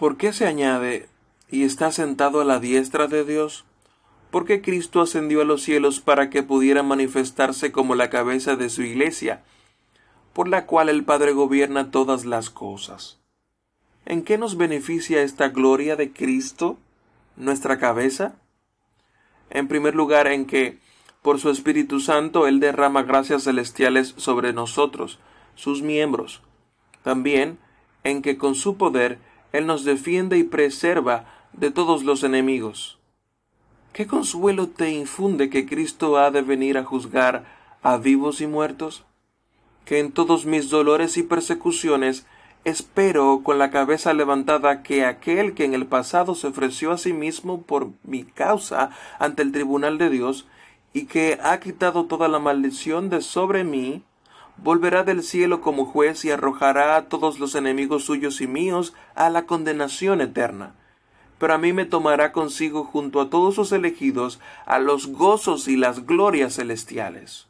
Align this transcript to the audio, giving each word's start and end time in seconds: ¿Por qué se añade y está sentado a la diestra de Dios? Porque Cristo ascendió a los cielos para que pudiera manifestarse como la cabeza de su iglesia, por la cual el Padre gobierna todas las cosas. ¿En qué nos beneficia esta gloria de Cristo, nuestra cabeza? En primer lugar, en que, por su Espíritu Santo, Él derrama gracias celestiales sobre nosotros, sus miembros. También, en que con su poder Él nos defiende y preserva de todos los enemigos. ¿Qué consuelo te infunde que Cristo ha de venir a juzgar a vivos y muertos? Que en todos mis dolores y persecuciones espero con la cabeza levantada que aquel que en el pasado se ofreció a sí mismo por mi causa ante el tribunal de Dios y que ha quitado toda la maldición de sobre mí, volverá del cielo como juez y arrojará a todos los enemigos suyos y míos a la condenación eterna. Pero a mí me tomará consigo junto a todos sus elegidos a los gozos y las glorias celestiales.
¿Por 0.00 0.16
qué 0.16 0.32
se 0.32 0.46
añade 0.46 1.10
y 1.50 1.64
está 1.64 1.92
sentado 1.92 2.40
a 2.40 2.44
la 2.46 2.58
diestra 2.58 3.06
de 3.06 3.22
Dios? 3.22 3.66
Porque 4.30 4.62
Cristo 4.62 5.02
ascendió 5.02 5.42
a 5.42 5.44
los 5.44 5.60
cielos 5.60 6.00
para 6.00 6.30
que 6.30 6.42
pudiera 6.42 6.82
manifestarse 6.82 7.70
como 7.70 7.94
la 7.94 8.08
cabeza 8.08 8.56
de 8.56 8.70
su 8.70 8.80
iglesia, 8.80 9.42
por 10.32 10.48
la 10.48 10.64
cual 10.64 10.88
el 10.88 11.04
Padre 11.04 11.32
gobierna 11.32 11.90
todas 11.90 12.24
las 12.24 12.48
cosas. 12.48 13.18
¿En 14.06 14.22
qué 14.22 14.38
nos 14.38 14.56
beneficia 14.56 15.20
esta 15.20 15.50
gloria 15.50 15.96
de 15.96 16.14
Cristo, 16.14 16.78
nuestra 17.36 17.76
cabeza? 17.76 18.36
En 19.50 19.68
primer 19.68 19.94
lugar, 19.94 20.28
en 20.28 20.46
que, 20.46 20.78
por 21.20 21.38
su 21.38 21.50
Espíritu 21.50 22.00
Santo, 22.00 22.46
Él 22.46 22.58
derrama 22.58 23.02
gracias 23.02 23.44
celestiales 23.44 24.14
sobre 24.16 24.54
nosotros, 24.54 25.18
sus 25.56 25.82
miembros. 25.82 26.40
También, 27.02 27.58
en 28.02 28.22
que 28.22 28.38
con 28.38 28.54
su 28.54 28.78
poder 28.78 29.18
Él 29.52 29.66
nos 29.66 29.84
defiende 29.84 30.38
y 30.38 30.44
preserva 30.44 31.24
de 31.52 31.70
todos 31.70 32.04
los 32.04 32.22
enemigos. 32.22 32.98
¿Qué 33.92 34.06
consuelo 34.06 34.68
te 34.68 34.90
infunde 34.90 35.50
que 35.50 35.66
Cristo 35.66 36.16
ha 36.16 36.30
de 36.30 36.42
venir 36.42 36.78
a 36.78 36.84
juzgar 36.84 37.44
a 37.82 37.96
vivos 37.96 38.40
y 38.40 38.46
muertos? 38.46 39.04
Que 39.84 39.98
en 39.98 40.12
todos 40.12 40.46
mis 40.46 40.70
dolores 40.70 41.16
y 41.16 41.24
persecuciones 41.24 42.24
espero 42.64 43.40
con 43.42 43.58
la 43.58 43.70
cabeza 43.70 44.12
levantada 44.12 44.82
que 44.82 45.04
aquel 45.04 45.54
que 45.54 45.64
en 45.64 45.74
el 45.74 45.86
pasado 45.86 46.34
se 46.34 46.48
ofreció 46.48 46.92
a 46.92 46.98
sí 46.98 47.12
mismo 47.12 47.62
por 47.62 47.88
mi 48.04 48.24
causa 48.24 48.90
ante 49.18 49.42
el 49.42 49.50
tribunal 49.50 49.98
de 49.98 50.10
Dios 50.10 50.46
y 50.92 51.06
que 51.06 51.38
ha 51.42 51.58
quitado 51.60 52.04
toda 52.04 52.28
la 52.28 52.38
maldición 52.38 53.10
de 53.10 53.22
sobre 53.22 53.64
mí, 53.64 54.04
volverá 54.62 55.04
del 55.04 55.22
cielo 55.22 55.60
como 55.60 55.86
juez 55.86 56.24
y 56.24 56.30
arrojará 56.30 56.96
a 56.96 57.08
todos 57.08 57.38
los 57.38 57.54
enemigos 57.54 58.04
suyos 58.04 58.40
y 58.40 58.46
míos 58.46 58.94
a 59.14 59.30
la 59.30 59.46
condenación 59.46 60.20
eterna. 60.20 60.74
Pero 61.38 61.54
a 61.54 61.58
mí 61.58 61.72
me 61.72 61.86
tomará 61.86 62.32
consigo 62.32 62.84
junto 62.84 63.20
a 63.20 63.30
todos 63.30 63.54
sus 63.54 63.72
elegidos 63.72 64.40
a 64.66 64.78
los 64.78 65.08
gozos 65.08 65.68
y 65.68 65.76
las 65.76 66.06
glorias 66.06 66.56
celestiales. 66.56 67.49